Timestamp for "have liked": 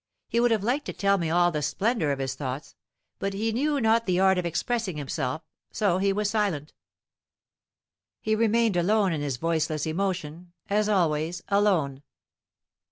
0.49-0.87